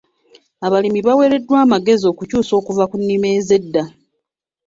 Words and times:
Abalimi 0.65 0.99
baaweereddwa 1.05 1.57
amagezi 1.65 2.03
okukyusa 2.11 2.51
okuva 2.59 2.83
ku 2.89 2.95
nnima 3.01 3.27
ez'edda. 3.37 3.83